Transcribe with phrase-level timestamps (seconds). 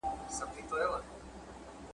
[0.03, 1.09] بې هدفه مسافر یمه روان یم!.